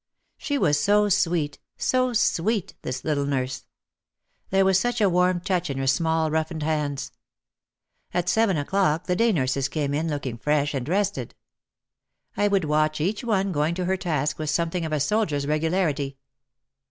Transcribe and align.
She 0.35 0.57
was 0.57 0.79
so 0.79 1.09
sweet, 1.09 1.59
so 1.77 2.11
sweet, 2.11 2.73
this 2.81 3.03
little 3.05 3.27
nurse. 3.27 3.67
There 4.49 4.65
was 4.65 4.79
such 4.79 4.99
a 4.99 5.07
warm 5.11 5.41
touch 5.41 5.69
in 5.69 5.77
her 5.77 5.85
small 5.85 6.31
roughened 6.31 6.63
hands. 6.63 7.11
At 8.11 8.27
seven 8.27 8.57
o'clock 8.57 9.05
the 9.05 9.15
day 9.15 9.31
nurses 9.31 9.69
came 9.69 9.93
in 9.93 10.09
looking 10.09 10.39
fresh 10.39 10.73
and 10.73 10.89
rested. 10.89 11.35
I 12.35 12.47
would 12.47 12.65
watch 12.65 12.99
each 12.99 13.23
one 13.23 13.51
going 13.51 13.75
to 13.75 13.85
her 13.85 13.95
task 13.95 14.39
with 14.39 14.49
something 14.49 14.85
of 14.85 14.91
a 14.91 14.99
soldier's 14.99 15.45
regularity. 15.45 16.17